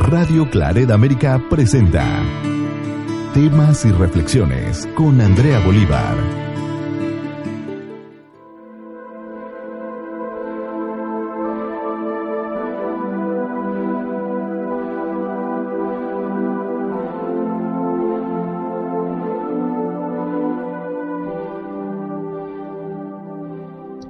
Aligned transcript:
Radio 0.00 0.48
Claret 0.50 0.90
América 0.90 1.40
presenta 1.50 2.04
Temas 3.32 3.84
y 3.84 3.92
Reflexiones 3.92 4.86
con 4.94 5.20
Andrea 5.20 5.58
Bolívar. 5.60 6.16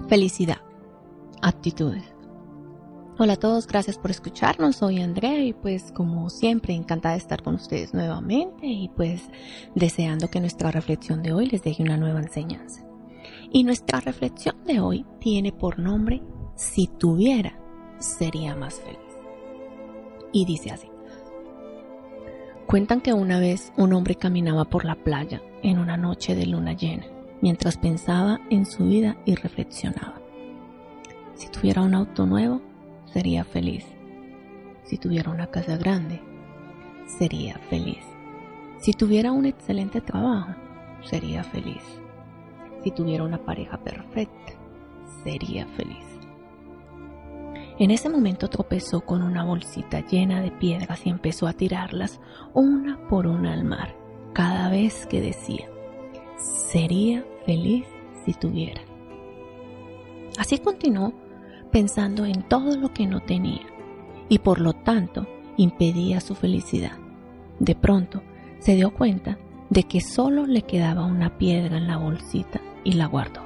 Felicidad. 0.08 0.58
Actitudes. 1.42 2.13
Hola 3.16 3.34
a 3.34 3.36
todos, 3.36 3.68
gracias 3.68 3.96
por 3.96 4.10
escucharnos. 4.10 4.74
Soy 4.74 5.00
Andrea 5.00 5.38
y 5.38 5.52
pues 5.52 5.92
como 5.92 6.28
siempre 6.30 6.74
encantada 6.74 7.14
de 7.14 7.20
estar 7.20 7.44
con 7.44 7.54
ustedes 7.54 7.94
nuevamente 7.94 8.66
y 8.66 8.88
pues 8.88 9.22
deseando 9.76 10.28
que 10.28 10.40
nuestra 10.40 10.72
reflexión 10.72 11.22
de 11.22 11.32
hoy 11.32 11.46
les 11.46 11.62
deje 11.62 11.84
una 11.84 11.96
nueva 11.96 12.18
enseñanza. 12.18 12.84
Y 13.52 13.62
nuestra 13.62 14.00
reflexión 14.00 14.56
de 14.64 14.80
hoy 14.80 15.06
tiene 15.20 15.52
por 15.52 15.78
nombre 15.78 16.22
Si 16.56 16.88
tuviera, 16.88 17.56
sería 17.98 18.56
más 18.56 18.80
feliz. 18.80 18.98
Y 20.32 20.44
dice 20.44 20.72
así. 20.72 20.88
Cuentan 22.66 23.00
que 23.00 23.12
una 23.12 23.38
vez 23.38 23.72
un 23.76 23.92
hombre 23.92 24.16
caminaba 24.16 24.64
por 24.64 24.84
la 24.84 24.96
playa 24.96 25.40
en 25.62 25.78
una 25.78 25.96
noche 25.96 26.34
de 26.34 26.46
luna 26.46 26.72
llena, 26.72 27.06
mientras 27.40 27.78
pensaba 27.78 28.40
en 28.50 28.66
su 28.66 28.86
vida 28.86 29.16
y 29.24 29.36
reflexionaba. 29.36 30.20
Si 31.34 31.48
tuviera 31.48 31.82
un 31.82 31.94
auto 31.94 32.26
nuevo, 32.26 32.60
sería 33.14 33.44
feliz. 33.44 33.86
Si 34.82 34.98
tuviera 34.98 35.30
una 35.30 35.46
casa 35.46 35.76
grande, 35.76 36.20
sería 37.06 37.56
feliz. 37.70 38.04
Si 38.78 38.92
tuviera 38.92 39.30
un 39.30 39.46
excelente 39.46 40.00
trabajo, 40.00 40.50
sería 41.04 41.44
feliz. 41.44 41.82
Si 42.82 42.90
tuviera 42.90 43.22
una 43.22 43.38
pareja 43.38 43.78
perfecta, 43.78 44.52
sería 45.22 45.64
feliz. 45.76 46.04
En 47.78 47.92
ese 47.92 48.08
momento 48.08 48.48
tropezó 48.50 49.02
con 49.02 49.22
una 49.22 49.44
bolsita 49.44 50.00
llena 50.00 50.42
de 50.42 50.50
piedras 50.50 51.06
y 51.06 51.10
empezó 51.10 51.46
a 51.46 51.52
tirarlas 51.52 52.20
una 52.52 52.98
por 53.08 53.28
una 53.28 53.52
al 53.52 53.62
mar, 53.62 53.94
cada 54.32 54.70
vez 54.70 55.06
que 55.06 55.20
decía, 55.20 55.68
sería 56.36 57.24
feliz 57.46 57.86
si 58.24 58.34
tuviera. 58.34 58.80
Así 60.36 60.58
continuó 60.58 61.12
pensando 61.74 62.24
en 62.24 62.44
todo 62.44 62.76
lo 62.76 62.94
que 62.94 63.04
no 63.04 63.18
tenía 63.18 63.66
y 64.28 64.38
por 64.38 64.60
lo 64.60 64.74
tanto 64.74 65.26
impedía 65.56 66.20
su 66.20 66.36
felicidad. 66.36 66.96
De 67.58 67.74
pronto 67.74 68.22
se 68.60 68.76
dio 68.76 68.94
cuenta 68.94 69.38
de 69.70 69.82
que 69.82 70.00
solo 70.00 70.46
le 70.46 70.62
quedaba 70.62 71.04
una 71.04 71.36
piedra 71.36 71.76
en 71.76 71.88
la 71.88 71.96
bolsita 71.96 72.60
y 72.84 72.92
la 72.92 73.06
guardó. 73.06 73.40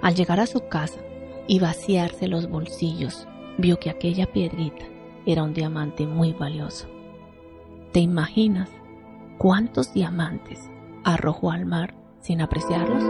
Al 0.00 0.14
llegar 0.14 0.40
a 0.40 0.46
su 0.46 0.66
casa 0.66 1.00
y 1.46 1.58
vaciarse 1.58 2.28
los 2.28 2.48
bolsillos, 2.48 3.28
vio 3.58 3.78
que 3.78 3.90
aquella 3.90 4.24
piedrita 4.32 4.86
era 5.26 5.42
un 5.42 5.52
diamante 5.52 6.06
muy 6.06 6.32
valioso. 6.32 6.88
¿Te 7.92 8.00
imaginas 8.00 8.70
cuántos 9.36 9.92
diamantes 9.92 10.70
arrojó 11.04 11.50
al 11.50 11.66
mar 11.66 11.94
sin 12.22 12.40
apreciarlos? 12.40 13.04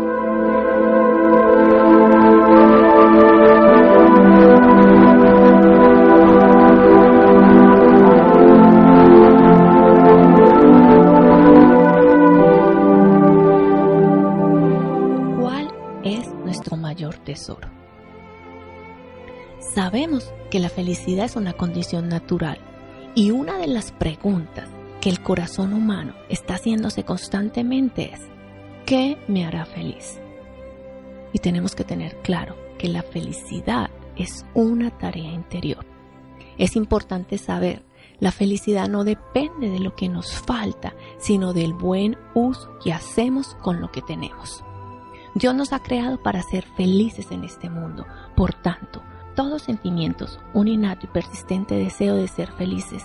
Tesoro. 17.25 17.69
Sabemos 19.59 20.33
que 20.51 20.61
la 20.61 20.69
felicidad 20.69 21.25
es 21.25 21.37
una 21.37 21.55
condición 21.55 22.09
natural 22.09 22.59
y 23.15 23.33
una 23.33 23.59
de 23.59 23.67
las 23.67 23.91
preguntas 23.91 24.69
que 25.01 25.11
el 25.11 25.21
corazón 25.21 25.73
humano 25.73 26.15
está 26.29 26.55
haciéndose 26.55 27.05
constantemente 27.05 28.13
es, 28.15 28.21
¿qué 28.87 29.19
me 29.27 29.45
hará 29.45 29.67
feliz? 29.67 30.21
Y 31.33 31.41
tenemos 31.41 31.75
que 31.75 31.85
tener 31.85 32.17
claro 32.23 32.64
que 32.79 32.89
la 32.89 33.03
felicidad 33.03 33.91
es 34.17 34.47
una 34.55 34.91
tarea 34.91 35.33
interior. 35.33 35.85
Es 36.59 36.77
importante 36.77 37.39
saber, 37.39 37.83
la 38.21 38.31
felicidad 38.31 38.89
no 38.89 39.05
depende 39.05 39.71
de 39.71 39.81
lo 39.81 39.97
que 39.97 40.09
nos 40.09 40.33
falta, 40.41 40.95
sino 41.19 41.53
del 41.53 41.75
buen 41.75 42.17
uso 42.35 42.71
que 42.83 42.93
hacemos 42.93 43.57
con 43.57 43.81
lo 43.81 43.91
que 43.91 44.03
tenemos. 44.03 44.65
Dios 45.35 45.55
nos 45.55 45.73
ha 45.73 45.81
creado 45.81 46.23
para 46.23 46.43
ser 46.43 46.65
felices 46.77 47.33
en 47.33 47.43
este 47.43 47.69
mundo. 47.69 48.07
Por 48.37 48.55
tanto, 48.55 49.03
todos 49.35 49.63
sentimientos, 49.63 50.39
un 50.53 50.69
innato 50.69 51.07
y 51.07 51.09
persistente 51.09 51.75
deseo 51.75 52.15
de 52.15 52.29
ser 52.29 52.53
felices. 52.53 53.05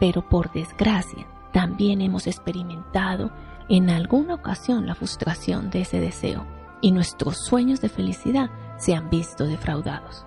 Pero 0.00 0.28
por 0.28 0.52
desgracia, 0.52 1.26
también 1.52 2.00
hemos 2.00 2.26
experimentado 2.26 3.30
en 3.68 3.90
alguna 3.90 4.34
ocasión 4.34 4.86
la 4.86 4.96
frustración 4.96 5.70
de 5.70 5.82
ese 5.82 6.00
deseo 6.00 6.44
y 6.80 6.90
nuestros 6.90 7.38
sueños 7.46 7.80
de 7.80 7.88
felicidad 7.88 8.50
se 8.82 8.94
han 8.94 9.08
visto 9.10 9.46
defraudados. 9.46 10.26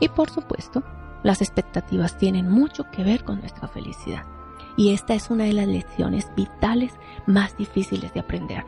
Y 0.00 0.08
por 0.08 0.30
supuesto, 0.30 0.82
las 1.22 1.42
expectativas 1.42 2.16
tienen 2.16 2.48
mucho 2.48 2.84
que 2.90 3.02
ver 3.02 3.24
con 3.24 3.40
nuestra 3.40 3.66
felicidad. 3.68 4.24
Y 4.76 4.92
esta 4.92 5.14
es 5.14 5.30
una 5.30 5.44
de 5.44 5.52
las 5.52 5.66
lecciones 5.66 6.30
vitales 6.36 6.92
más 7.26 7.56
difíciles 7.56 8.14
de 8.14 8.20
aprender 8.20 8.64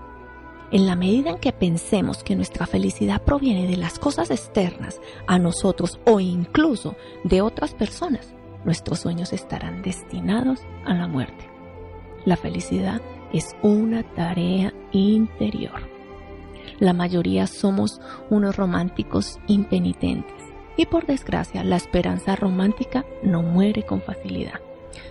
en 0.71 0.87
la 0.87 0.95
medida 0.95 1.31
en 1.31 1.39
que 1.39 1.53
pensemos 1.53 2.23
que 2.23 2.37
nuestra 2.37 2.67
felicidad 2.67 3.23
proviene 3.23 3.67
de 3.67 3.77
las 3.77 3.99
cosas 3.99 4.31
externas 4.31 5.01
a 5.27 5.39
nosotros 5.39 5.99
o 6.07 6.21
incluso 6.21 6.95
de 7.25 7.41
otras 7.41 7.75
personas, 7.75 8.33
nuestros 8.65 9.01
sueños 9.01 9.33
estarán 9.33 9.83
destinados 9.83 10.61
a 10.85 10.95
la 10.95 11.09
muerte. 11.09 11.49
La 12.25 12.37
felicidad 12.37 13.01
es 13.33 13.57
una 13.63 14.03
tarea 14.03 14.73
interior. 14.93 16.00
La 16.81 16.93
mayoría 16.93 17.47
somos 17.47 18.01
unos 18.29 18.57
románticos 18.57 19.39
impenitentes 19.47 20.43
y 20.77 20.87
por 20.87 21.07
desgracia 21.07 21.63
la 21.63 21.77
esperanza 21.77 22.35
romántica 22.35 23.05
no 23.23 23.43
muere 23.43 23.85
con 23.85 24.03
facilidad, 24.03 24.61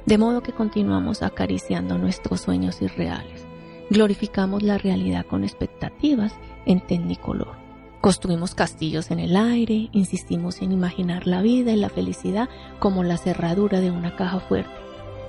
de 0.05 0.17
modo 0.17 0.43
que 0.43 0.51
continuamos 0.51 1.23
acariciando 1.23 1.97
nuestros 1.97 2.41
sueños 2.41 2.81
irreales 2.81 3.49
glorificamos 3.89 4.63
la 4.63 4.77
realidad 4.77 5.25
con 5.25 5.43
expectativas 5.43 6.33
en 6.65 6.79
tecnicolor. 6.81 7.57
Construimos 8.01 8.55
castillos 8.55 9.11
en 9.11 9.19
el 9.19 9.35
aire, 9.35 9.89
insistimos 9.91 10.61
en 10.61 10.71
imaginar 10.71 11.27
la 11.27 11.41
vida 11.41 11.71
y 11.71 11.75
la 11.75 11.89
felicidad 11.89 12.49
como 12.79 13.03
la 13.03 13.17
cerradura 13.17 13.81
de 13.81 13.91
una 13.91 14.15
caja 14.15 14.39
fuerte 14.39 14.71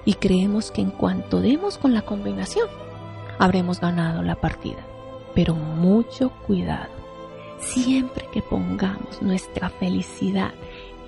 y 0.04 0.14
creemos 0.14 0.70
que 0.70 0.80
en 0.80 0.90
cuanto 0.90 1.40
demos 1.40 1.78
con 1.78 1.94
la 1.94 2.02
combinación, 2.02 2.68
habremos 3.38 3.80
ganado 3.80 4.22
la 4.22 4.36
partida. 4.36 4.86
Pero 5.34 5.54
mucho 5.54 6.30
cuidado. 6.46 6.90
Siempre 7.58 8.26
que 8.32 8.42
pongamos 8.42 9.20
nuestra 9.20 9.70
felicidad 9.70 10.52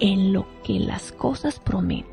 en 0.01 0.33
lo 0.33 0.47
que 0.63 0.79
las 0.79 1.13
cosas 1.13 1.59
prometen 1.59 2.13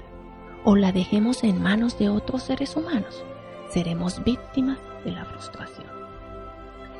o 0.63 0.75
la 0.75 0.91
dejemos 0.91 1.43
en 1.43 1.61
manos 1.61 1.97
de 1.97 2.09
otros 2.09 2.43
seres 2.43 2.75
humanos, 2.75 3.23
seremos 3.69 4.23
víctimas 4.23 4.77
de 5.03 5.11
la 5.11 5.25
frustración. 5.25 5.87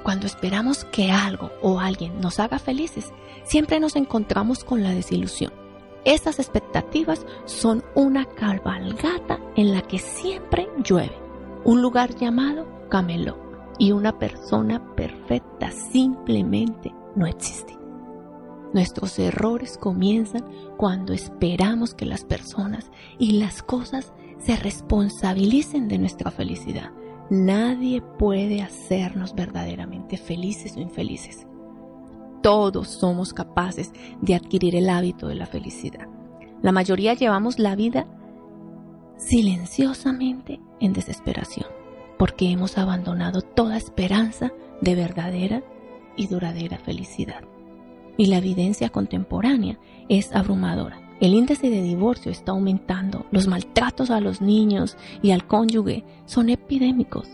Cuando 0.03 0.27
esperamos 0.27 0.85
que 0.85 1.11
algo 1.11 1.51
o 1.61 1.79
alguien 1.79 2.19
nos 2.21 2.39
haga 2.39 2.59
felices, 2.59 3.11
siempre 3.43 3.79
nos 3.79 3.95
encontramos 3.95 4.63
con 4.63 4.81
la 4.81 4.91
desilusión. 4.91 5.51
Estas 6.05 6.39
expectativas 6.39 7.25
son 7.45 7.83
una 7.95 8.25
cabalgata 8.25 9.39
en 9.55 9.73
la 9.73 9.81
que 9.81 9.99
siempre 9.99 10.69
llueve, 10.83 11.17
un 11.65 11.81
lugar 11.81 12.15
llamado 12.15 12.65
Camelot 12.89 13.48
y 13.79 13.93
una 13.93 14.19
persona 14.19 14.93
perfecta 14.95 15.71
simplemente 15.71 16.93
no 17.15 17.25
existe. 17.25 17.77
Nuestros 18.73 19.17
errores 19.17 19.77
comienzan 19.79 20.45
cuando 20.77 21.13
esperamos 21.13 21.95
que 21.95 22.05
las 22.05 22.23
personas 22.23 22.91
y 23.17 23.31
las 23.39 23.63
cosas 23.63 24.13
se 24.37 24.55
responsabilicen 24.55 25.87
de 25.87 25.97
nuestra 25.97 26.29
felicidad. 26.29 26.91
Nadie 27.31 28.01
puede 28.01 28.61
hacernos 28.61 29.33
verdaderamente 29.33 30.17
felices 30.17 30.75
o 30.77 30.81
infelices. 30.81 31.47
Todos 32.43 32.87
somos 32.89 33.33
capaces 33.33 33.91
de 34.21 34.35
adquirir 34.35 34.75
el 34.75 34.89
hábito 34.89 35.27
de 35.27 35.35
la 35.35 35.45
felicidad. 35.45 36.07
La 36.61 36.71
mayoría 36.71 37.13
llevamos 37.13 37.59
la 37.59 37.75
vida 37.75 38.05
silenciosamente 39.17 40.59
en 40.79 40.93
desesperación, 40.93 41.67
porque 42.19 42.51
hemos 42.51 42.77
abandonado 42.77 43.41
toda 43.41 43.77
esperanza 43.77 44.51
de 44.81 44.93
verdadera 44.93 45.63
y 46.17 46.27
duradera 46.27 46.77
felicidad. 46.77 47.45
Y 48.17 48.25
la 48.25 48.39
evidencia 48.39 48.89
contemporánea 48.89 49.79
es 50.09 50.35
abrumadora. 50.35 50.99
El 51.21 51.33
índice 51.33 51.69
de 51.69 51.81
divorcio 51.81 52.29
está 52.29 52.51
aumentando, 52.51 53.25
los 53.31 53.47
maltratos 53.47 54.09
a 54.09 54.19
los 54.19 54.41
niños 54.41 54.97
y 55.21 55.31
al 55.31 55.47
cónyuge 55.47 56.03
son 56.25 56.49
epidémicos. 56.49 57.29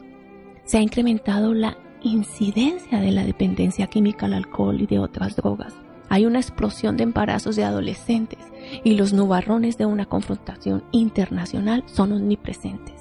Se 0.65 0.77
ha 0.77 0.81
incrementado 0.81 1.55
la 1.55 1.79
incidencia 2.03 2.99
de 2.99 3.11
la 3.11 3.25
dependencia 3.25 3.87
química 3.87 4.27
al 4.27 4.35
alcohol 4.35 4.79
y 4.79 4.85
de 4.85 4.99
otras 4.99 5.35
drogas. 5.35 5.73
Hay 6.09 6.27
una 6.27 6.39
explosión 6.39 6.95
de 6.95 7.03
embarazos 7.03 7.55
de 7.55 7.63
adolescentes 7.63 8.39
y 8.83 8.93
los 8.93 9.13
nubarrones 9.13 9.79
de 9.79 9.87
una 9.87 10.05
confrontación 10.05 10.83
internacional 10.91 11.83
son 11.87 12.11
omnipresentes. 12.11 12.93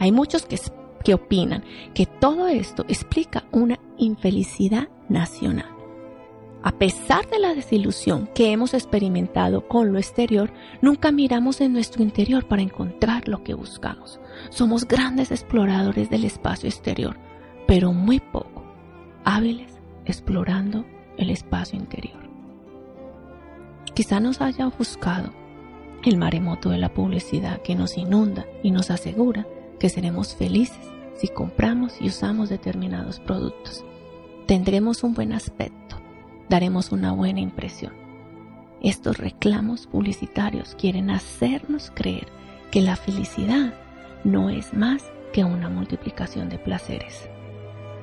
Hay 0.00 0.10
muchos 0.10 0.46
que, 0.46 0.58
que 1.04 1.14
opinan 1.14 1.64
que 1.94 2.06
todo 2.06 2.48
esto 2.48 2.84
explica 2.88 3.44
una 3.52 3.78
infelicidad 3.96 4.88
nacional. 5.08 5.78
A 6.62 6.72
pesar 6.72 7.28
de 7.30 7.38
la 7.38 7.54
desilusión 7.54 8.28
que 8.34 8.50
hemos 8.50 8.74
experimentado 8.74 9.68
con 9.68 9.92
lo 9.92 9.98
exterior, 9.98 10.52
nunca 10.82 11.12
miramos 11.12 11.60
en 11.60 11.72
nuestro 11.72 12.02
interior 12.02 12.46
para 12.48 12.62
encontrar 12.62 13.28
lo 13.28 13.44
que 13.44 13.54
buscamos. 13.54 14.20
Somos 14.50 14.86
grandes 14.86 15.30
exploradores 15.30 16.10
del 16.10 16.24
espacio 16.24 16.68
exterior, 16.68 17.16
pero 17.66 17.92
muy 17.92 18.18
poco 18.18 18.64
hábiles 19.24 19.72
explorando 20.04 20.84
el 21.16 21.30
espacio 21.30 21.78
interior. 21.78 22.28
Quizá 23.94 24.20
nos 24.20 24.40
haya 24.40 24.66
ofuscado 24.66 25.32
el 26.04 26.16
maremoto 26.16 26.70
de 26.70 26.78
la 26.78 26.92
publicidad 26.92 27.62
que 27.62 27.74
nos 27.74 27.98
inunda 27.98 28.46
y 28.62 28.70
nos 28.70 28.90
asegura 28.90 29.46
que 29.78 29.88
seremos 29.88 30.34
felices 30.34 30.88
si 31.16 31.28
compramos 31.28 31.94
y 32.00 32.08
usamos 32.08 32.48
determinados 32.48 33.20
productos. 33.20 33.84
Tendremos 34.46 35.02
un 35.02 35.14
buen 35.14 35.32
aspecto, 35.32 35.96
daremos 36.48 36.92
una 36.92 37.12
buena 37.12 37.40
impresión. 37.40 37.92
Estos 38.80 39.18
reclamos 39.18 39.86
publicitarios 39.86 40.76
quieren 40.76 41.10
hacernos 41.10 41.90
creer 41.94 42.28
que 42.70 42.80
la 42.80 42.96
felicidad 42.96 43.74
no 44.24 44.50
es 44.50 44.72
más 44.72 45.04
que 45.32 45.44
una 45.44 45.68
multiplicación 45.68 46.48
de 46.48 46.58
placeres. 46.58 47.28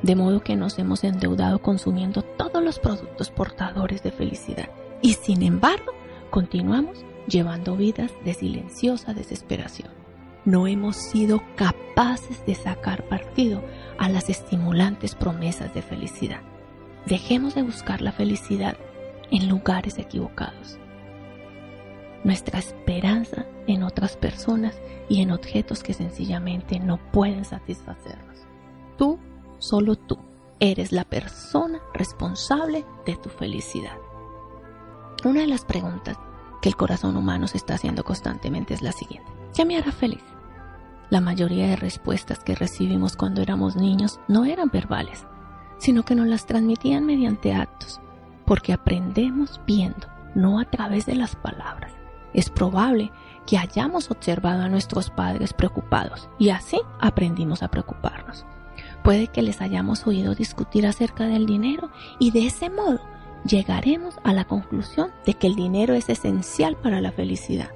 De 0.01 0.15
modo 0.15 0.41
que 0.41 0.55
nos 0.55 0.77
hemos 0.77 1.03
endeudado 1.03 1.59
consumiendo 1.61 2.21
todos 2.21 2.61
los 2.61 2.79
productos 2.79 3.31
portadores 3.31 4.03
de 4.03 4.11
felicidad 4.11 4.69
y 5.01 5.13
sin 5.13 5.41
embargo 5.41 5.93
continuamos 6.29 7.05
llevando 7.27 7.75
vidas 7.75 8.11
de 8.23 8.33
silenciosa 8.33 9.13
desesperación. 9.13 10.04
No 10.45 10.67
hemos 10.67 10.95
sido 10.95 11.41
capaces 11.55 12.45
de 12.45 12.53
sacar 12.53 13.07
partido 13.07 13.63
a 13.97 14.09
las 14.09 14.29
estimulantes 14.29 15.15
promesas 15.15 15.73
de 15.73 15.81
felicidad. 15.81 16.41
Dejemos 17.07 17.55
de 17.55 17.63
buscar 17.63 18.01
la 18.01 18.11
felicidad 18.11 18.77
en 19.31 19.49
lugares 19.49 19.97
equivocados. 19.97 20.77
Nuestra 22.23 22.59
esperanza 22.59 23.47
en 23.65 23.81
otras 23.81 24.17
personas 24.17 24.79
y 25.09 25.23
en 25.23 25.31
objetos 25.31 25.81
que 25.81 25.93
sencillamente 25.93 26.79
no 26.79 26.97
pueden 27.11 27.43
satisfacernos. 27.43 28.37
Tú, 28.97 29.17
solo 29.57 29.95
tú, 29.95 30.19
eres 30.59 30.91
la 30.91 31.05
persona 31.05 31.79
responsable 31.95 32.85
de 33.07 33.15
tu 33.15 33.29
felicidad. 33.29 33.97
Una 35.23 35.41
de 35.41 35.47
las 35.47 35.65
preguntas 35.65 36.17
que 36.61 36.69
el 36.69 36.75
corazón 36.75 37.17
humano 37.17 37.47
se 37.47 37.57
está 37.57 37.75
haciendo 37.75 38.03
constantemente 38.03 38.75
es 38.75 38.83
la 38.83 38.91
siguiente. 38.91 39.31
¿Qué 39.55 39.65
me 39.65 39.77
hará 39.77 39.91
feliz? 39.91 40.34
La 41.09 41.21
mayoría 41.21 41.67
de 41.67 41.75
respuestas 41.75 42.39
que 42.39 42.55
recibimos 42.55 43.15
cuando 43.15 43.41
éramos 43.41 43.75
niños 43.75 44.19
no 44.27 44.45
eran 44.45 44.69
verbales, 44.69 45.25
sino 45.77 46.03
que 46.03 46.15
nos 46.15 46.27
las 46.27 46.45
transmitían 46.45 47.05
mediante 47.05 47.53
actos, 47.53 48.01
porque 48.45 48.73
aprendemos 48.73 49.61
viendo, 49.67 50.07
no 50.33 50.59
a 50.59 50.65
través 50.65 51.05
de 51.05 51.15
las 51.15 51.35
palabras. 51.35 51.93
Es 52.33 52.49
probable 52.49 53.11
que 53.45 53.57
hayamos 53.57 54.09
observado 54.09 54.63
a 54.63 54.69
nuestros 54.69 55.09
padres 55.09 55.53
preocupados 55.53 56.27
y 56.39 56.49
así 56.49 56.81
aprendimos 56.99 57.61
a 57.61 57.69
preocuparnos. 57.69 58.45
Puede 59.03 59.27
que 59.27 59.43
les 59.43 59.61
hayamos 59.61 60.07
oído 60.07 60.33
discutir 60.33 60.87
acerca 60.87 61.27
del 61.27 61.45
dinero 61.45 61.91
y 62.19 62.31
de 62.31 62.47
ese 62.47 62.69
modo 62.69 62.99
llegaremos 63.45 64.15
a 64.23 64.33
la 64.33 64.45
conclusión 64.45 65.11
de 65.25 65.35
que 65.35 65.47
el 65.47 65.55
dinero 65.55 65.93
es 65.93 66.09
esencial 66.09 66.75
para 66.75 66.99
la 66.99 67.11
felicidad. 67.11 67.69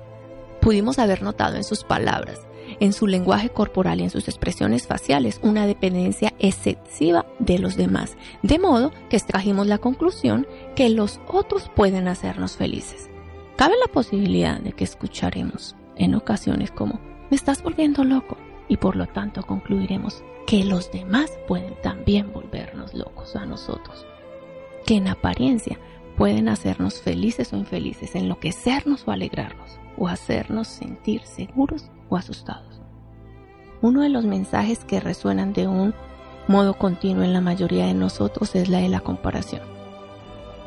Pudimos 0.60 1.00
haber 1.00 1.22
notado 1.22 1.56
en 1.56 1.64
sus 1.64 1.84
palabras 1.84 2.49
en 2.80 2.94
su 2.94 3.08
lenguaje 3.08 3.50
corporal 3.50 4.00
y 4.00 4.04
en 4.04 4.10
sus 4.10 4.28
expresiones 4.28 4.88
faciales 4.88 5.40
una 5.44 5.68
dependencia 5.68 6.34
excesiva 6.40 7.26
de 7.40 7.60
los 7.60 7.78
demás, 7.78 8.18
de 8.42 8.60
modo 8.60 8.92
que 9.10 9.18
extrajimos 9.18 9.68
la 9.68 9.78
conclusión 9.78 10.48
que 10.76 10.90
los 10.90 11.20
otros 11.28 11.70
pueden 11.76 12.08
hacernos 12.08 12.58
felices. 12.58 13.10
Cabe 13.56 13.76
la 13.80 13.92
posibilidad 13.92 14.60
de 14.60 14.72
que 14.72 14.84
escucharemos 14.84 15.76
en 15.96 16.16
ocasiones 16.16 16.72
como 16.72 17.00
me 17.30 17.36
estás 17.36 17.62
volviendo 17.62 18.04
loco 18.04 18.38
y 18.68 18.78
por 18.78 18.96
lo 18.96 19.08
tanto 19.08 19.44
concluiremos 19.44 20.24
que 20.48 20.64
los 20.64 20.92
demás 20.92 21.32
pueden 21.48 21.76
también 21.82 22.32
volvernos 22.32 22.94
locos 22.94 23.36
a 23.36 23.46
nosotros, 23.46 24.06
que 24.86 24.96
en 24.96 25.08
apariencia 25.08 25.78
pueden 26.18 26.50
hacernos 26.50 27.02
felices 27.02 27.54
o 27.54 27.58
infelices, 27.58 28.16
enloquecernos 28.16 29.08
o 29.08 29.12
alegrarnos, 29.12 29.80
o 29.98 30.08
hacernos 30.08 30.68
sentir 30.68 31.22
seguros 31.22 31.92
o 32.10 32.18
asustados. 32.18 32.69
Uno 33.82 34.02
de 34.02 34.10
los 34.10 34.26
mensajes 34.26 34.84
que 34.84 35.00
resuenan 35.00 35.54
de 35.54 35.68
un 35.68 35.94
modo 36.48 36.74
continuo 36.74 37.24
en 37.24 37.32
la 37.32 37.40
mayoría 37.40 37.86
de 37.86 37.94
nosotros 37.94 38.54
es 38.56 38.68
la 38.68 38.80
de 38.80 38.90
la 38.90 39.00
comparación. 39.00 39.62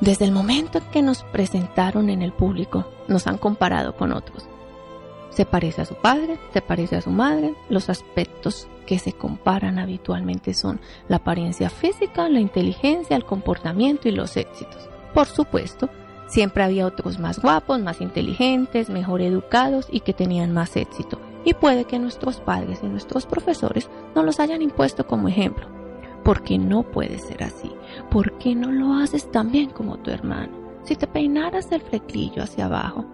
Desde 0.01 0.25
el 0.25 0.33
momento 0.33 0.79
en 0.79 0.85
que 0.85 1.03
nos 1.03 1.23
presentaron 1.25 2.09
en 2.09 2.23
el 2.23 2.33
público, 2.33 2.87
nos 3.09 3.27
han 3.27 3.37
comparado 3.37 3.97
con 3.97 4.13
otros. 4.13 4.49
Se 5.29 5.45
parece 5.45 5.83
a 5.83 5.85
su 5.85 5.95
padre, 5.95 6.39
se 6.55 6.63
parece 6.63 6.97
a 6.97 7.03
su 7.03 7.11
madre. 7.11 7.55
Los 7.69 7.91
aspectos 7.91 8.67
que 8.87 8.99
se 8.99 9.13
comparan 9.13 9.79
habitualmente 9.79 10.55
son 10.55 10.81
la 11.09 11.17
apariencia 11.17 11.69
física, 11.69 12.29
la 12.29 12.41
inteligencia, 12.41 13.17
el 13.17 13.25
comportamiento 13.25 14.09
y 14.09 14.13
los 14.13 14.37
éxitos. 14.37 14.89
Por 15.13 15.27
supuesto, 15.27 15.91
siempre 16.29 16.65
había 16.65 16.87
otros 16.87 17.19
más 17.19 17.41
guapos, 17.41 17.79
más 17.81 18.01
inteligentes, 18.01 18.89
mejor 18.89 19.21
educados 19.21 19.87
y 19.91 20.01
que 20.01 20.15
tenían 20.15 20.53
más 20.53 20.77
éxito 20.77 21.19
y 21.45 21.55
puede 21.55 21.85
que 21.85 21.99
nuestros 21.99 22.41
padres 22.41 22.81
y 22.83 22.87
nuestros 22.87 23.27
profesores 23.27 23.91
no 24.15 24.23
los 24.23 24.41
hayan 24.41 24.63
impuesto 24.63 25.07
como 25.07 25.29
ejemplo. 25.29 25.67
Porque 26.25 26.59
no 26.59 26.85
puede 26.85 27.19
ser 27.19 27.43
así. 27.43 27.73
¿Por 28.11 28.39
qué 28.39 28.55
no 28.55 28.71
lo 28.71 28.95
haces 28.95 29.31
tan 29.31 29.51
bien 29.51 29.71
como 29.71 29.99
tu 29.99 30.11
hermano? 30.11 30.53
Si 30.85 30.97
te 30.97 31.07
peinaras 31.07 31.71
el 31.73 31.81
flequillo 31.81 32.43
hacia 32.43 32.67
abajo, 32.67 33.05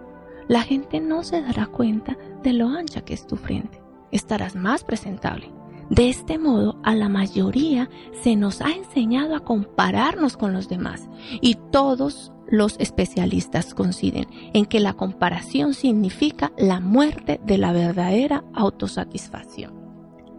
la 0.47 0.61
gente 0.61 0.99
no 0.99 1.23
se 1.23 1.41
dará 1.41 1.67
cuenta 1.67 2.17
de 2.43 2.53
lo 2.53 2.67
ancha 2.67 3.01
que 3.01 3.13
es 3.13 3.25
tu 3.27 3.35
frente. 3.35 3.81
Estarás 4.11 4.55
más 4.55 4.83
presentable. 4.83 5.51
De 5.89 6.09
este 6.09 6.37
modo, 6.37 6.79
a 6.83 6.93
la 6.93 7.09
mayoría 7.09 7.89
se 8.21 8.35
nos 8.35 8.61
ha 8.61 8.71
enseñado 8.71 9.35
a 9.35 9.43
compararnos 9.43 10.37
con 10.37 10.53
los 10.53 10.69
demás 10.69 11.09
y 11.41 11.55
todos 11.71 12.31
los 12.49 12.79
especialistas 12.79 13.73
coinciden 13.73 14.27
en 14.53 14.65
que 14.65 14.79
la 14.79 14.93
comparación 14.93 15.73
significa 15.73 16.51
la 16.57 16.79
muerte 16.79 17.39
de 17.43 17.57
la 17.57 17.71
verdadera 17.71 18.43
autosatisfacción. 18.53 19.73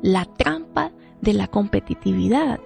La 0.03 0.25
trampa 0.25 0.93
de 1.21 1.35
la 1.35 1.47
competitividad 1.47 2.61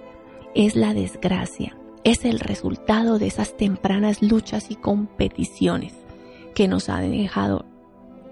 es 0.55 0.75
la 0.75 0.93
desgracia, 0.93 1.77
es 2.03 2.23
el 2.25 2.39
resultado 2.39 3.19
de 3.19 3.27
esas 3.27 3.57
tempranas 3.57 4.21
luchas 4.21 4.71
y 4.71 4.75
competiciones 4.75 5.93
que 6.53 6.67
nos 6.67 6.89
han 6.89 7.11
dejado 7.11 7.65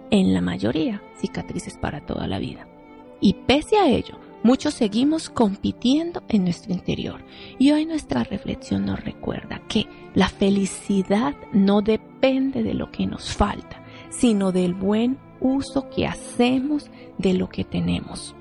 en 0.09 0.33
la 0.33 0.41
mayoría 0.41 1.01
cicatrices 1.17 1.77
para 1.77 2.05
toda 2.05 2.27
la 2.27 2.39
vida. 2.39 2.67
Y 3.19 3.33
pese 3.45 3.77
a 3.77 3.89
ello, 3.89 4.17
Muchos 4.43 4.73
seguimos 4.73 5.29
compitiendo 5.29 6.21
en 6.27 6.43
nuestro 6.43 6.73
interior 6.73 7.21
y 7.59 7.71
hoy 7.71 7.85
nuestra 7.85 8.25
reflexión 8.25 8.85
nos 8.85 9.01
recuerda 9.01 9.61
que 9.69 9.87
la 10.15 10.27
felicidad 10.27 11.33
no 11.53 11.81
depende 11.81 12.61
de 12.61 12.73
lo 12.73 12.91
que 12.91 13.07
nos 13.07 13.33
falta, 13.33 13.81
sino 14.09 14.51
del 14.51 14.73
buen 14.73 15.17
uso 15.39 15.89
que 15.89 16.05
hacemos 16.05 16.91
de 17.17 17.35
lo 17.35 17.47
que 17.47 17.63
tenemos. 17.63 18.35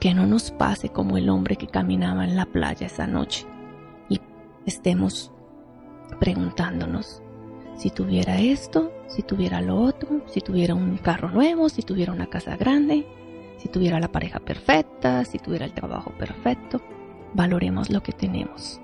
Que 0.00 0.14
no 0.14 0.26
nos 0.26 0.50
pase 0.50 0.88
como 0.88 1.16
el 1.16 1.28
hombre 1.28 1.54
que 1.54 1.68
caminaba 1.68 2.24
en 2.24 2.34
la 2.34 2.46
playa 2.46 2.88
esa 2.88 3.06
noche 3.06 3.46
y 4.08 4.20
estemos 4.66 5.30
preguntándonos 6.18 7.22
si 7.76 7.90
tuviera 7.90 8.40
esto, 8.40 8.90
si 9.06 9.22
tuviera 9.22 9.60
lo 9.60 9.80
otro, 9.80 10.22
si 10.26 10.40
tuviera 10.40 10.74
un 10.74 10.96
carro 10.96 11.30
nuevo, 11.30 11.68
si 11.68 11.82
tuviera 11.82 12.12
una 12.12 12.26
casa 12.26 12.56
grande, 12.56 13.06
si 13.56 13.68
tuviera 13.68 14.00
la 14.00 14.12
pareja 14.12 14.40
perfecta, 14.40 15.24
si 15.24 15.38
tuviera 15.38 15.64
el 15.64 15.72
trabajo 15.72 16.10
perfecto. 16.18 16.80
Valoremos 17.34 17.90
lo 17.90 18.02
que 18.02 18.12
tenemos. 18.12 18.80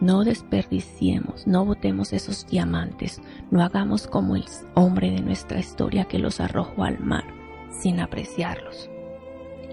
No 0.00 0.24
desperdiciemos, 0.24 1.46
no 1.46 1.64
botemos 1.64 2.12
esos 2.12 2.46
diamantes, 2.46 3.22
no 3.50 3.62
hagamos 3.62 4.08
como 4.08 4.34
el 4.34 4.44
hombre 4.74 5.12
de 5.12 5.20
nuestra 5.20 5.60
historia 5.60 6.06
que 6.06 6.18
los 6.18 6.40
arrojó 6.40 6.82
al 6.84 6.98
mar 6.98 7.24
sin 7.70 8.00
apreciarlos. 8.00 8.90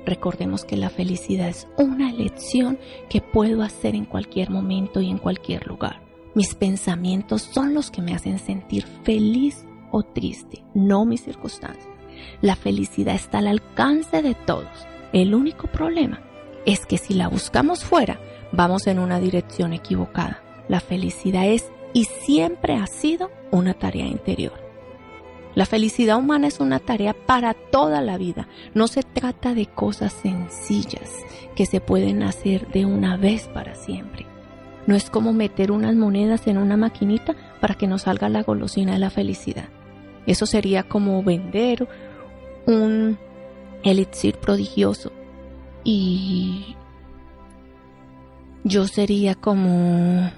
Recordemos 0.05 0.65
que 0.65 0.77
la 0.77 0.89
felicidad 0.89 1.49
es 1.49 1.67
una 1.77 2.09
elección 2.09 2.79
que 3.09 3.21
puedo 3.21 3.61
hacer 3.63 3.95
en 3.95 4.05
cualquier 4.05 4.49
momento 4.49 5.01
y 5.01 5.09
en 5.09 5.17
cualquier 5.17 5.67
lugar. 5.67 6.01
Mis 6.35 6.55
pensamientos 6.55 7.41
son 7.41 7.73
los 7.73 7.91
que 7.91 8.01
me 8.01 8.13
hacen 8.13 8.39
sentir 8.39 8.85
feliz 9.03 9.65
o 9.91 10.03
triste, 10.03 10.63
no 10.73 11.05
mis 11.05 11.23
circunstancias. 11.23 11.98
La 12.41 12.55
felicidad 12.55 13.15
está 13.15 13.39
al 13.39 13.47
alcance 13.47 14.21
de 14.21 14.35
todos. 14.35 14.67
El 15.13 15.33
único 15.35 15.67
problema 15.67 16.21
es 16.65 16.85
que 16.85 16.97
si 16.97 17.13
la 17.13 17.27
buscamos 17.27 17.83
fuera, 17.83 18.19
vamos 18.51 18.87
en 18.87 18.99
una 18.99 19.19
dirección 19.19 19.73
equivocada. 19.73 20.41
La 20.67 20.79
felicidad 20.79 21.47
es 21.47 21.71
y 21.93 22.05
siempre 22.05 22.75
ha 22.75 22.87
sido 22.87 23.31
una 23.51 23.73
tarea 23.73 24.05
interior. 24.05 24.69
La 25.55 25.65
felicidad 25.65 26.17
humana 26.17 26.47
es 26.47 26.59
una 26.59 26.79
tarea 26.79 27.13
para 27.13 27.53
toda 27.53 28.01
la 28.01 28.17
vida. 28.17 28.47
No 28.73 28.87
se 28.87 29.01
trata 29.03 29.55
de 29.55 29.65
cosas 29.65 30.13
sencillas 30.13 31.11
que 31.55 31.65
se 31.65 31.81
pueden 31.81 32.23
hacer 32.23 32.67
de 32.67 32.85
una 32.85 33.17
vez 33.17 33.47
para 33.47 33.75
siempre. 33.75 34.25
No 34.85 34.95
es 34.95 35.09
como 35.09 35.33
meter 35.33 35.71
unas 35.71 35.95
monedas 35.95 36.47
en 36.47 36.57
una 36.57 36.77
maquinita 36.77 37.35
para 37.59 37.75
que 37.75 37.87
nos 37.87 38.03
salga 38.03 38.29
la 38.29 38.43
golosina 38.43 38.93
de 38.93 38.99
la 38.99 39.09
felicidad. 39.09 39.69
Eso 40.25 40.45
sería 40.45 40.83
como 40.83 41.21
vender 41.23 41.87
un 42.65 43.17
elixir 43.83 44.37
prodigioso 44.37 45.11
y 45.83 46.75
yo 48.63 48.87
sería 48.87 49.35
como 49.35 50.31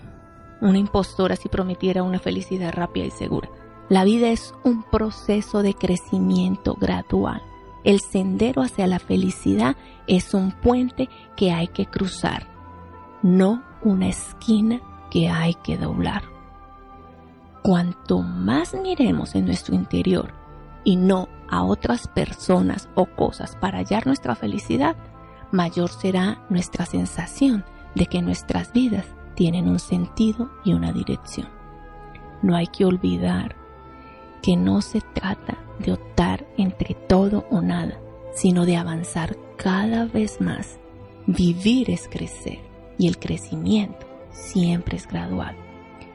una 0.62 0.78
impostora 0.78 1.36
si 1.36 1.50
prometiera 1.50 2.04
una 2.04 2.20
felicidad 2.20 2.72
rápida 2.74 3.06
y 3.06 3.12
segura. 3.12 3.50
La 3.90 4.04
vida 4.04 4.30
es 4.30 4.54
un 4.64 4.84
proceso 4.84 5.64
de 5.64 5.74
crecimiento 5.74 6.76
gradual. 6.76 7.42
El 7.84 8.00
sendero 8.00 8.62
hacia 8.62 8.88
la 8.88 9.00
felicidad 9.00 9.76
es 10.08 10.34
un 10.34 10.52
puente 10.52 11.10
que 11.36 11.52
hay 11.52 11.68
que 11.68 11.88
cruzar, 11.88 12.48
no 13.24 13.64
una 13.84 14.08
esquina 14.08 14.80
que 15.10 15.28
hay 15.28 15.56
que 15.56 15.78
doblar. 15.78 16.24
Cuanto 17.64 18.22
más 18.22 18.74
miremos 18.76 19.36
en 19.36 19.46
nuestro 19.46 19.76
interior 19.76 20.41
y 20.84 20.96
no 20.96 21.28
a 21.50 21.64
otras 21.64 22.08
personas 22.08 22.90
o 22.96 23.06
cosas 23.06 23.56
para 23.56 23.80
hallar 23.80 24.08
nuestra 24.08 24.36
felicidad, 24.36 24.96
mayor 25.52 25.90
será 25.90 26.42
nuestra 26.50 26.86
sensación 26.86 27.66
de 27.96 28.06
que 28.06 28.22
nuestras 28.22 28.72
vidas 28.74 29.06
tienen 29.36 29.68
un 29.68 29.80
sentido 29.80 30.50
y 30.64 30.74
una 30.74 30.92
dirección. 30.92 31.50
No 32.42 32.56
hay 32.56 32.68
que 32.68 32.86
olvidar 32.86 33.56
que 34.42 34.56
no 34.56 34.82
se 34.82 35.02
trata 35.02 35.58
de 35.80 35.94
optar 35.94 36.48
entre 36.58 36.96
todo 36.96 37.46
o 37.52 37.62
nada, 37.62 38.00
sino 38.34 38.66
de 38.66 38.78
avanzar 38.78 39.38
cada 39.58 40.06
vez 40.06 40.42
más. 40.42 40.80
Vivir 41.28 41.92
es 41.92 42.08
crecer 42.08 42.60
y 42.98 43.08
el 43.08 43.20
crecimiento 43.20 44.08
siempre 44.32 44.98
es 44.98 45.08
gradual. 45.08 45.56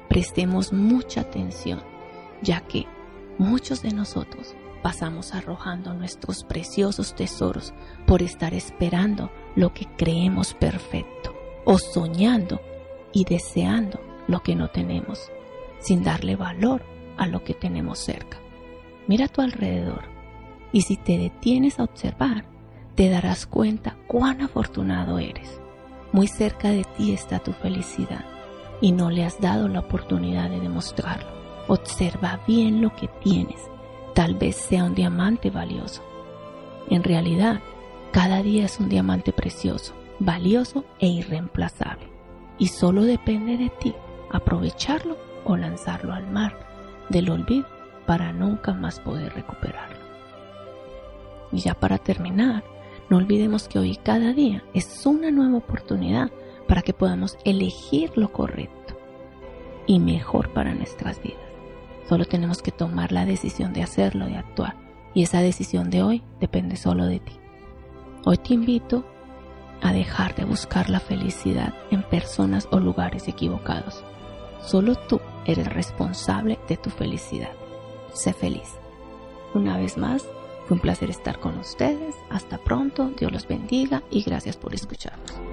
Prestemos 0.08 0.72
mucha 0.72 1.20
atención, 1.20 1.80
ya 2.42 2.60
que 2.62 2.86
muchos 3.38 3.82
de 3.82 3.92
nosotros 3.92 4.54
pasamos 4.82 5.34
arrojando 5.34 5.94
nuestros 5.94 6.44
preciosos 6.44 7.14
tesoros 7.14 7.74
por 8.06 8.22
estar 8.22 8.54
esperando 8.54 9.30
lo 9.56 9.74
que 9.74 9.86
creemos 9.96 10.54
perfecto 10.54 11.34
o 11.64 11.78
soñando 11.78 12.60
y 13.12 13.24
deseando 13.24 14.00
lo 14.28 14.42
que 14.42 14.54
no 14.54 14.68
tenemos, 14.68 15.30
sin 15.80 16.04
darle 16.04 16.36
valor 16.36 16.82
a 17.16 17.26
lo 17.26 17.42
que 17.42 17.54
tenemos 17.54 17.98
cerca. 17.98 18.38
Mira 19.08 19.26
a 19.26 19.28
tu 19.28 19.40
alrededor 19.40 20.04
y 20.72 20.82
si 20.82 20.96
te 20.96 21.18
detienes 21.18 21.80
a 21.80 21.84
observar, 21.84 22.44
te 22.94 23.08
darás 23.08 23.46
cuenta 23.46 23.96
cuán 24.06 24.40
afortunado 24.40 25.18
eres. 25.18 25.60
Muy 26.12 26.28
cerca 26.28 26.70
de 26.70 26.84
ti 26.96 27.12
está 27.12 27.40
tu 27.40 27.52
felicidad 27.52 28.24
y 28.80 28.92
no 28.92 29.10
le 29.10 29.24
has 29.24 29.40
dado 29.40 29.68
la 29.68 29.80
oportunidad 29.80 30.50
de 30.50 30.60
demostrarlo. 30.60 31.35
Observa 31.68 32.40
bien 32.46 32.80
lo 32.80 32.94
que 32.94 33.08
tienes. 33.22 33.60
Tal 34.14 34.34
vez 34.34 34.56
sea 34.56 34.84
un 34.84 34.94
diamante 34.94 35.50
valioso. 35.50 36.02
En 36.88 37.02
realidad, 37.02 37.60
cada 38.12 38.42
día 38.42 38.64
es 38.64 38.78
un 38.78 38.88
diamante 38.88 39.32
precioso, 39.32 39.94
valioso 40.20 40.84
e 41.00 41.08
irreemplazable. 41.08 42.08
Y 42.58 42.68
solo 42.68 43.02
depende 43.02 43.56
de 43.56 43.70
ti 43.80 43.94
aprovecharlo 44.30 45.16
o 45.44 45.56
lanzarlo 45.56 46.12
al 46.12 46.26
mar 46.30 46.58
del 47.08 47.30
olvido 47.30 47.66
para 48.06 48.32
nunca 48.32 48.72
más 48.72 49.00
poder 49.00 49.34
recuperarlo. 49.34 49.98
Y 51.52 51.58
ya 51.58 51.74
para 51.74 51.98
terminar, 51.98 52.64
no 53.08 53.18
olvidemos 53.18 53.68
que 53.68 53.78
hoy 53.78 53.96
cada 53.96 54.32
día 54.32 54.64
es 54.74 55.06
una 55.06 55.30
nueva 55.30 55.58
oportunidad 55.58 56.30
para 56.66 56.82
que 56.82 56.92
podamos 56.92 57.38
elegir 57.44 58.12
lo 58.16 58.32
correcto 58.32 58.96
y 59.86 60.00
mejor 60.00 60.52
para 60.52 60.74
nuestras 60.74 61.22
vidas. 61.22 61.45
Solo 62.08 62.24
tenemos 62.24 62.62
que 62.62 62.72
tomar 62.72 63.12
la 63.12 63.24
decisión 63.24 63.72
de 63.72 63.82
hacerlo, 63.82 64.26
de 64.26 64.36
actuar. 64.36 64.76
Y 65.14 65.22
esa 65.22 65.40
decisión 65.40 65.90
de 65.90 66.02
hoy 66.02 66.22
depende 66.40 66.76
solo 66.76 67.06
de 67.06 67.20
ti. 67.20 67.32
Hoy 68.24 68.38
te 68.38 68.54
invito 68.54 69.04
a 69.82 69.92
dejar 69.92 70.34
de 70.34 70.44
buscar 70.44 70.90
la 70.90 71.00
felicidad 71.00 71.74
en 71.90 72.02
personas 72.02 72.68
o 72.70 72.80
lugares 72.80 73.28
equivocados 73.28 74.04
Solo 74.66 74.96
tú 74.96 75.20
eres 75.44 75.72
responsable 75.72 76.58
de 76.68 76.76
tu 76.76 76.90
felicidad. 76.90 77.52
Sé 78.12 78.32
feliz. 78.32 78.74
Una 79.54 79.78
vez 79.78 79.96
más, 79.96 80.24
fue 80.66 80.74
un 80.74 80.80
placer 80.80 81.08
estar 81.08 81.38
con 81.38 81.56
ustedes. 81.58 82.16
Hasta 82.30 82.58
pronto. 82.58 83.10
Dios 83.16 83.30
los 83.30 83.46
bendiga 83.46 84.02
y 84.10 84.22
gracias 84.22 84.56
por 84.56 84.74
escucharnos. 84.74 85.45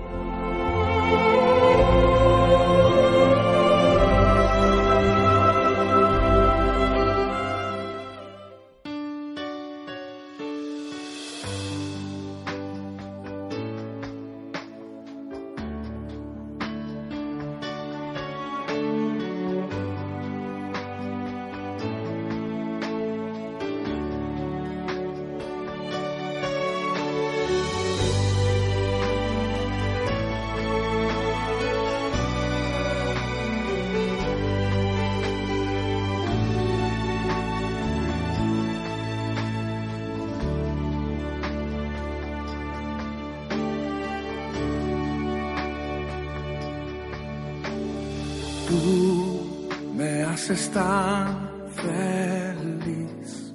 Tú 48.67 49.67
me 49.96 50.24
haces 50.24 50.70
tan 50.72 51.50
feliz. 51.75 53.53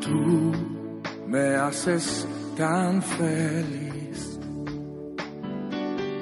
Tú 0.00 0.52
me 1.26 1.56
haces 1.56 2.26
tan 2.56 3.02
feliz. 3.02 4.38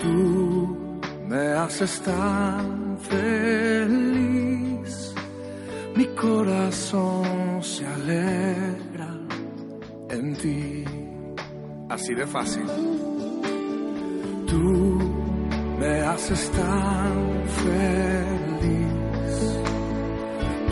Tú 0.02 1.00
me 1.28 1.52
haces 1.52 2.00
tan 2.00 2.98
feliz. 2.98 4.04
Mi 5.96 6.06
corazón 6.06 7.62
se 7.62 7.86
alegra 7.86 9.14
en 10.10 10.36
ti. 10.36 10.84
Así 11.88 12.14
de 12.14 12.26
fácil. 12.26 12.66
Tú 14.46 14.93
haces 16.24 16.50
tan 16.52 17.44
feliz. 17.60 18.88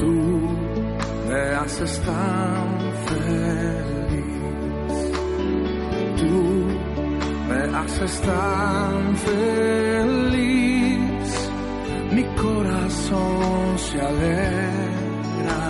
Tú 0.01 0.15
me 1.29 1.43
haces 1.61 2.01
tan 2.01 2.67
feliz. 3.11 4.33
Tú 6.21 6.37
me 7.49 7.61
haces 7.77 8.15
tan 8.23 9.17
feliz. 9.29 10.41
Mi 12.15 12.25
corazón 12.45 13.79
se 13.79 14.01
alegra 14.01 15.63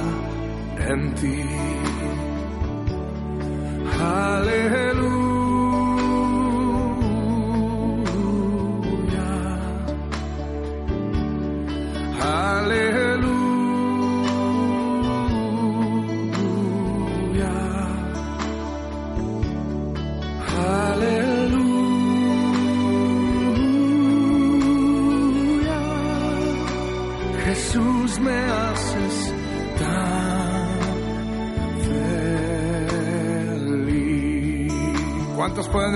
en 0.90 1.14
ti. 1.14 1.42
Aleluya. 4.00 5.21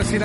Tú 0.09 0.23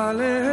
Hallelujah. 0.03 0.52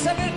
saber 0.00 0.29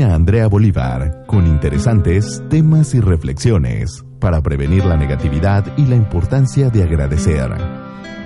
A 0.00 0.14
Andrea 0.14 0.46
Bolívar 0.48 1.24
con 1.26 1.46
interesantes 1.46 2.42
temas 2.48 2.94
y 2.94 3.00
reflexiones 3.00 4.02
para 4.20 4.40
prevenir 4.40 4.86
la 4.86 4.96
negatividad 4.96 5.66
y 5.76 5.84
la 5.84 5.96
importancia 5.96 6.70
de 6.70 6.82
agradecer. 6.82 7.50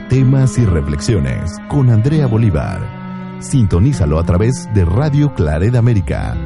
Temas 0.09 0.59
y 0.59 0.65
reflexiones 0.65 1.57
con 1.69 1.91
Andrea 1.91 2.29
Bolívar. 2.29 3.41
Sintonízalo 3.41 4.21
a 4.21 4.25
través 4.25 4.69
de 4.75 4.85
Radio 4.85 5.35
Claret 5.35 5.75
América 5.75 6.37